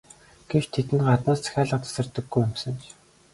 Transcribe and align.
Гэвч 0.49 0.65
тэдэнд 0.73 1.03
гаднаас 1.07 1.39
захиалга 1.43 1.77
тасардаггүй 1.83 2.41
юмсанж. 2.47 2.81